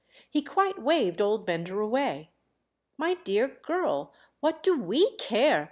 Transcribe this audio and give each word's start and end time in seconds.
He 0.27 0.41
quite 0.41 0.79
waved 0.81 1.21
old 1.21 1.45
Bender 1.45 1.79
away. 1.79 2.31
"My 2.97 3.13
dear 3.23 3.47
girl, 3.61 4.11
what 4.39 4.63
do 4.63 4.75
we 4.75 5.15
care—?" 5.17 5.59